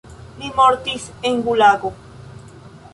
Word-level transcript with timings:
Li 0.43 0.49
mortis 0.59 1.05
en 1.31 1.39
gulago. 1.49 1.95